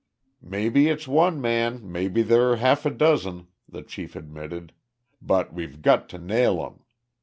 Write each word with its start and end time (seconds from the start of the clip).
"Maybe 0.41 0.87
it's 0.87 1.07
one 1.07 1.39
man, 1.39 1.81
maybe 1.91 2.23
there're 2.23 2.55
half 2.55 2.87
a 2.87 2.89
dozen," 2.89 3.49
the 3.69 3.83
chief 3.83 4.15
admitted, 4.15 4.73
"but 5.21 5.53
we've 5.53 5.79
got 5.83 6.09
to 6.09 6.17
nail 6.17 6.59
'em. 6.65 6.83